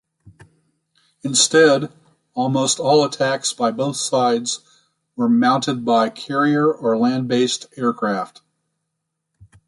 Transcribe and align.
Instead, 1.21 1.91
almost 2.33 2.79
all 2.79 3.05
attacks 3.05 3.53
by 3.53 3.69
both 3.69 3.97
sides 3.97 4.61
were 5.15 5.29
mounted 5.29 5.85
by 5.85 6.09
carrier 6.09 6.73
or 6.73 6.97
land-based 6.97 7.67
aircraft. 7.77 8.41